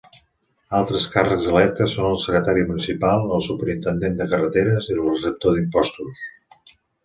Altres 0.77 1.03
càrrecs 1.15 1.49
electes 1.51 1.93
són 1.97 2.07
el 2.15 2.17
secretari 2.23 2.65
municipal, 2.71 3.27
el 3.37 3.45
superintendent 3.51 4.19
de 4.23 4.29
carreteres 4.35 4.91
i 4.91 4.99
el 4.99 5.07
receptor 5.07 5.59
d'impostos. 5.59 6.27